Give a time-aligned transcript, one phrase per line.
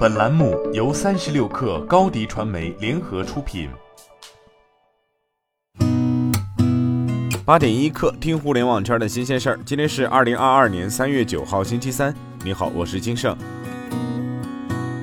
[0.00, 3.68] 本栏目由三十六氪高低传媒联合出品。
[7.44, 9.60] 八点一刻，听互联网圈的新鲜事儿。
[9.62, 12.14] 今天是二零二二年三月九号，星期三。
[12.42, 13.36] 你好，我是金盛。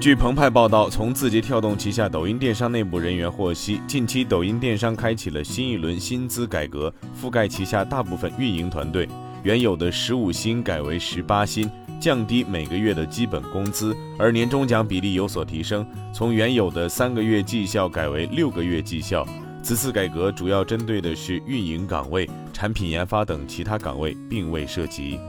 [0.01, 6.91] 据澎湃报道，从字节跳动旗下抖音电商内部人员获悉，近期抖音电商开启了新一轮薪资改革，
[7.21, 9.07] 覆盖旗下大部分运营团队，
[9.43, 11.69] 原有的十五薪改为十八薪。
[11.99, 19.25] 降低每个月的基本工资，而年终奖比例有所提升，从原有的三个月绩效改为六个月绩效。
[19.63, 25.19] 此次改革主要针对的是运营岗位、产品研发等其他岗位，并未涉及。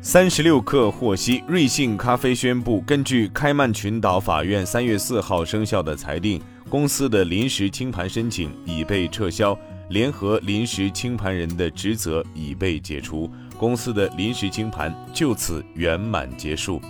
[0.00, 9.58] 三十六氪获悉，瑞幸咖啡宣布，根据开曼群岛法院三月四号生效的裁定，公司的临时清盘申请已被撤销，
[9.90, 13.30] 联合临时清盘人的职责已被解除。
[13.58, 16.80] 公司的临时清盘就此圆满结束。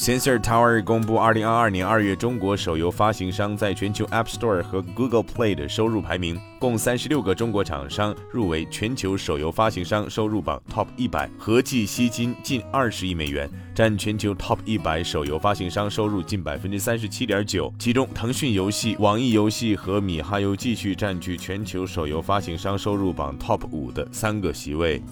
[0.00, 17.70] Sensor Tower 公布，二零二二年二月中国手游发行商在全球 App Store 和 Google Play 的收入排名，共三十六个中国厂商入围全球手游发行商收入榜 Top 一百，合计吸金近二十亿美元，占全球 Top 一百手游发行商收入近百分之三十七点九。
[17.78, 25.02] 其中，腾讯游戏、网易游戏和米哈游继续占据全球手游发行商收入榜 Top 五的三个席位。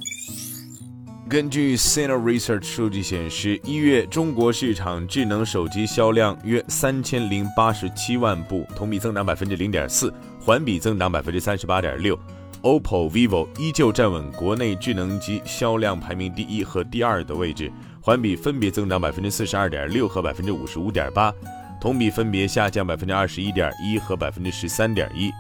[1.29, 12.19] 根据 c i n o Research 数据显示，一月中国市场智能手机销量约三千零八十七万部，同比增长百分之零点四，环比增长百分之三十八点六。
[12.63, 21.31] OPPO、vivo 依旧站稳国内智能机销量排名第一和第二的位置，环比分别增长百分之四十二点六和百分之五十五点八，
[21.79, 25.31] 同比分别下降百分之二十一点一和百分之十三点一。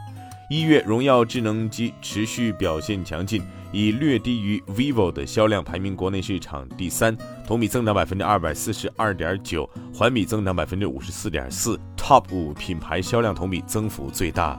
[0.50, 3.42] 一月，荣耀智能机持续表现强劲。
[3.72, 7.16] 以略低于 vivo 的销量排名国内市场第三，
[7.46, 11.78] 同比增长百分之二百四十二点九，环比增长百分之五十四点四。
[11.96, 14.58] Top 五品牌销量同比增幅最大。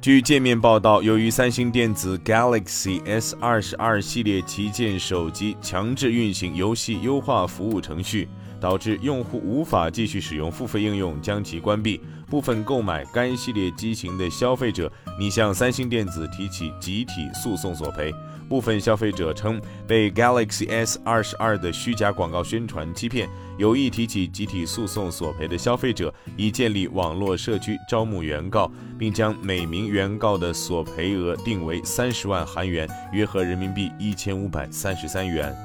[0.00, 8.28] 据界面报道，由于三星电子 Galaxy S 二十二系列旗舰手机强制运行游戏优化服务程序。
[8.66, 12.00] 导致用户无法继续使用付费应用，将其关闭。
[12.28, 14.90] 部分购买该系列机型的消费者
[15.20, 18.12] 拟向三星电子提起集体诉讼索赔。
[18.48, 35.56] 部分消费者称被 Galaxy S 二十二的虚假广告宣传欺骗，有意提起集体诉讼索赔的消费者已建立网络社区招募原告，并将每名原告的索赔额定为三十万韩元，约合人民币一千五百三十三元。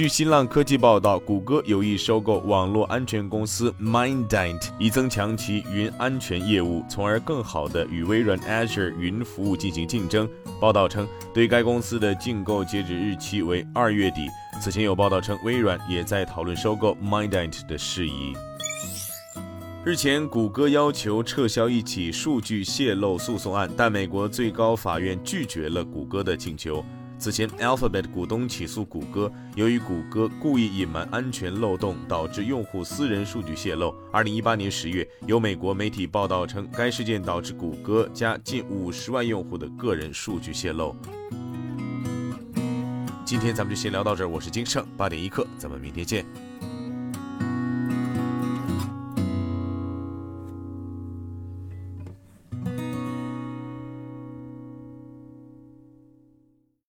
[0.00, 10.26] 据新浪科技报道，谷歌有意收购网络安全公司 Mindyne，以增强其云安全业务，从而更好地与微软 Azure 云服务进行竞争。
[10.58, 14.26] 报道称，对该公司的竞购截止日期为二月底。
[14.58, 18.32] 此前有报道称，微软也在讨论收购 Mindyne 的事宜。
[19.84, 26.82] 日前，谷歌要求撤销一起数据泄露诉讼案，但美国最高法院拒绝了谷歌的请求。
[27.20, 33.94] 此前，Alphabet 股东起诉谷歌，由于谷歌故意隐瞒安全漏洞，导致用户私人数据泄露。
[34.10, 40.96] 二零一八年十月，有美国媒体报道称，该事件导致谷歌加近五十万用户的个人数据泄露。
[43.26, 46.24] 今天咱们就先聊到这儿，我是金盛，八点一刻，咱们明天见。